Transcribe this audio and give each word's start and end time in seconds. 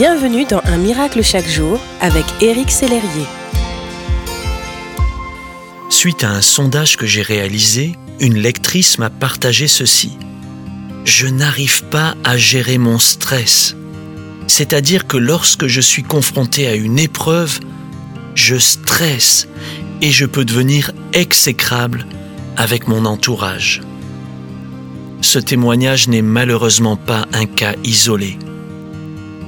Bienvenue 0.00 0.46
dans 0.46 0.62
Un 0.64 0.78
miracle 0.78 1.22
chaque 1.22 1.46
jour 1.46 1.78
avec 2.00 2.24
Éric 2.40 2.70
Sellerier. 2.70 3.26
Suite 5.90 6.24
à 6.24 6.30
un 6.30 6.40
sondage 6.40 6.96
que 6.96 7.04
j'ai 7.04 7.20
réalisé, 7.20 7.96
une 8.18 8.38
lectrice 8.38 8.98
m'a 8.98 9.10
partagé 9.10 9.68
ceci. 9.68 10.16
Je 11.04 11.26
n'arrive 11.26 11.84
pas 11.90 12.14
à 12.24 12.38
gérer 12.38 12.78
mon 12.78 12.98
stress. 12.98 13.76
C'est-à-dire 14.46 15.06
que 15.06 15.18
lorsque 15.18 15.66
je 15.66 15.82
suis 15.82 16.02
confronté 16.02 16.66
à 16.66 16.74
une 16.74 16.98
épreuve, 16.98 17.60
je 18.34 18.56
stresse 18.56 19.48
et 20.00 20.10
je 20.10 20.24
peux 20.24 20.46
devenir 20.46 20.92
exécrable 21.12 22.06
avec 22.56 22.88
mon 22.88 23.04
entourage. 23.04 23.82
Ce 25.20 25.38
témoignage 25.38 26.08
n'est 26.08 26.22
malheureusement 26.22 26.96
pas 26.96 27.26
un 27.34 27.44
cas 27.44 27.74
isolé. 27.84 28.38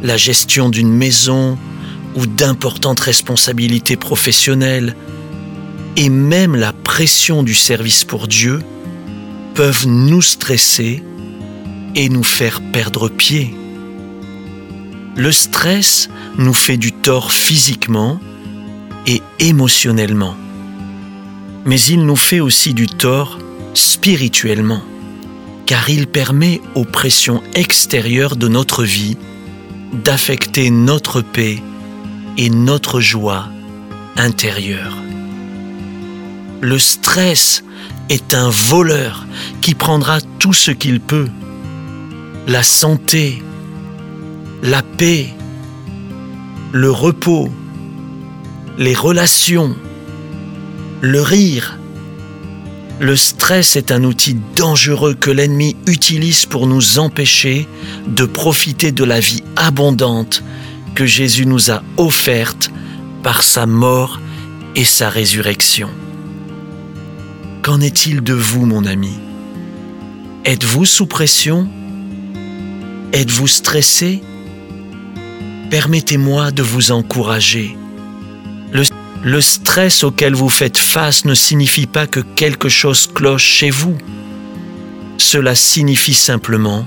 La 0.02 0.16
gestion 0.16 0.68
d'une 0.68 0.92
maison 0.92 1.56
ou 2.16 2.26
d'importantes 2.26 3.00
responsabilités 3.00 3.96
professionnelles 3.96 4.96
et 5.96 6.08
même 6.08 6.56
la 6.56 6.72
pression 6.72 7.42
du 7.42 7.54
service 7.54 8.04
pour 8.04 8.26
Dieu 8.26 8.60
peuvent 9.54 9.86
nous 9.86 10.22
stresser 10.22 11.02
et 11.94 12.08
nous 12.08 12.24
faire 12.24 12.60
perdre 12.72 13.08
pied. 13.08 13.54
Le 15.14 15.30
stress 15.30 16.08
nous 16.38 16.54
fait 16.54 16.78
du 16.78 16.92
tort 16.92 17.30
physiquement 17.30 18.18
et 19.06 19.22
émotionnellement, 19.38 20.34
mais 21.66 21.80
il 21.80 22.04
nous 22.06 22.16
fait 22.16 22.40
aussi 22.40 22.72
du 22.72 22.86
tort 22.86 23.38
spirituellement, 23.74 24.82
car 25.66 25.90
il 25.90 26.06
permet 26.06 26.60
aux 26.74 26.84
pressions 26.84 27.42
extérieures 27.54 28.36
de 28.36 28.48
notre 28.48 28.84
vie 28.84 29.16
d'affecter 29.92 30.70
notre 30.70 31.20
paix 31.20 31.62
et 32.38 32.50
notre 32.50 33.00
joie 33.00 33.48
intérieure. 34.16 34.96
Le 36.60 36.78
stress 36.78 37.64
est 38.08 38.34
un 38.34 38.48
voleur 38.48 39.26
qui 39.60 39.74
prendra 39.74 40.20
tout 40.38 40.52
ce 40.52 40.70
qu'il 40.70 41.00
peut. 41.00 41.28
La 42.46 42.62
santé, 42.62 43.42
la 44.62 44.82
paix, 44.82 45.26
le 46.72 46.90
repos, 46.90 47.50
les 48.78 48.94
relations, 48.94 49.76
le 51.00 51.20
rire. 51.20 51.78
Le 53.00 53.16
stress 53.16 53.76
est 53.76 53.90
un 53.90 54.04
outil 54.04 54.36
dangereux 54.54 55.14
que 55.14 55.30
l'ennemi 55.30 55.76
utilise 55.86 56.46
pour 56.46 56.66
nous 56.66 56.98
empêcher 56.98 57.66
de 58.06 58.24
profiter 58.24 58.92
de 58.92 59.04
la 59.04 59.18
vie 59.18 59.42
abondante 59.56 60.42
que 60.94 61.06
Jésus 61.06 61.46
nous 61.46 61.70
a 61.70 61.82
offerte 61.96 62.70
par 63.22 63.42
sa 63.42 63.66
mort 63.66 64.20
et 64.76 64.84
sa 64.84 65.08
résurrection. 65.08 65.88
Qu'en 67.62 67.80
est-il 67.80 68.22
de 68.22 68.34
vous, 68.34 68.66
mon 68.66 68.84
ami? 68.84 69.12
Êtes-vous 70.44 70.84
sous 70.84 71.06
pression? 71.06 71.68
Êtes-vous 73.12 73.48
stressé? 73.48 74.22
Permettez-moi 75.70 76.50
de 76.50 76.62
vous 76.62 76.92
encourager. 76.92 77.76
Le, 79.22 79.40
stress 79.40 80.04
auquel 80.04 80.34
vous 80.34 80.48
faites 80.48 80.78
face 80.78 81.24
ne 81.24 81.34
signifie 81.34 81.86
pas 81.86 82.06
que 82.06 82.20
quelque 82.20 82.68
chose 82.68 83.06
cloche 83.06 83.44
chez 83.44 83.70
vous. 83.70 83.96
Cela 85.18 85.54
signifie 85.54 86.14
simplement 86.14 86.86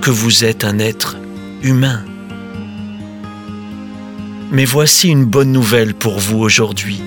que 0.00 0.10
vous 0.10 0.44
êtes 0.44 0.64
un 0.64 0.78
être 0.78 1.16
humain. 1.62 2.04
Mais 4.50 4.64
voici 4.64 5.08
une 5.08 5.24
bonne 5.24 5.52
nouvelle 5.52 5.94
pour 5.94 6.18
vous 6.18 6.38
aujourd'hui 6.38 7.02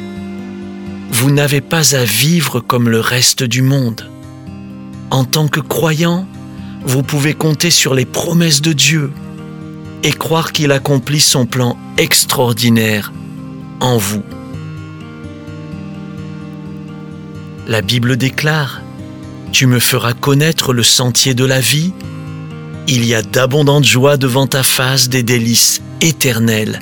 vous 1.12 1.32
n'avez 1.32 1.60
pas 1.60 1.96
à 1.96 2.06
vivre 2.06 2.62
comme 2.62 2.88
le 2.88 3.02
reste 3.02 3.44
du 3.44 3.62
monde. 3.62 4.10
En 5.12 5.26
tant 5.26 5.48
que 5.48 5.60
croyant, 5.60 6.26
vous 6.86 7.04
pouvez 7.04 7.34
compter 7.34 7.72
sur 7.72 7.94
les 7.94 8.06
promesses 8.06 8.62
de 8.62 8.72
Dieu 8.72 9.12
et 10.04 10.14
croire 10.14 10.54
qu'il 10.54 10.72
accomplit 10.72 11.20
son 11.20 11.46
plan 11.46 11.78
extraordinaire 11.98 13.12
en 13.80 13.98
vous. 13.98 14.24
La 17.68 17.82
Bible 17.82 18.18
déclare, 18.18 18.82
Tu 19.52 19.66
me 19.66 19.80
feras 19.80 20.14
connaître 20.14 20.74
le 20.74 20.84
sentier 20.84 21.34
de 21.34 21.46
la 21.46 21.60
vie, 21.60 21.94
il 22.88 23.06
y 23.06 23.14
a 23.14 23.22
d'abondantes 23.22 23.86
joies 23.86 24.18
devant 24.18 24.48
ta 24.48 24.64
face, 24.64 25.10
des 25.10 25.24
délices 25.24 25.82
éternelles 26.02 26.82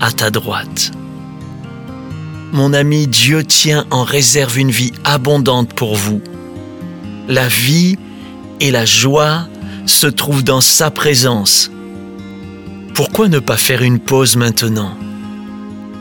à 0.00 0.10
ta 0.10 0.30
droite. 0.30 0.92
Mon 2.52 2.72
ami, 2.72 3.06
Dieu 3.06 3.44
tient 3.44 3.86
en 3.90 4.02
réserve 4.02 4.58
une 4.58 4.70
vie 4.70 4.92
abondante 5.04 5.72
pour 5.74 5.94
vous. 5.94 6.20
La 7.28 7.48
vie 7.48 7.98
et 8.60 8.70
la 8.70 8.84
joie 8.84 9.46
se 9.86 10.06
trouvent 10.06 10.44
dans 10.44 10.60
sa 10.60 10.90
présence. 10.90 11.70
Pourquoi 12.94 13.28
ne 13.28 13.38
pas 13.38 13.56
faire 13.56 13.82
une 13.82 13.98
pause 13.98 14.36
maintenant? 14.36 14.96